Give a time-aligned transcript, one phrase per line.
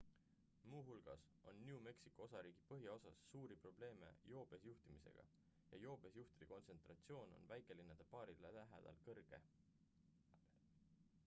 [0.69, 5.27] muuhulgas on new mexico osariigi põhjaosas suuri probleeme joobes juhtimisega
[5.73, 9.45] ja joobes juhtide kontsentratsioon on väikelinnade baaride lähedal kõrge